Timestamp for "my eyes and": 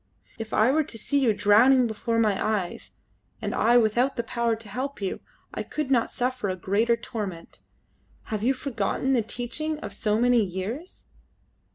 2.17-3.53